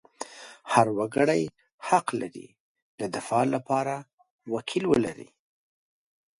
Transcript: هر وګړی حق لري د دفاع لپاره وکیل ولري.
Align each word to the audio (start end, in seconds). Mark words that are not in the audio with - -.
هر 0.71 0.87
وګړی 0.97 1.43
حق 1.87 2.07
لري 2.21 2.47
د 2.99 3.01
دفاع 3.15 3.43
لپاره 3.55 3.95
وکیل 4.53 4.83
ولري. 4.91 5.29